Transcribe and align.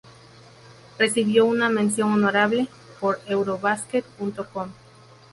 Recibió 0.97 1.45
una 1.45 1.69
"mención 1.69 2.11
honorable" 2.11 2.67
por 2.99 3.19
Eurobasket.com. 3.27 4.71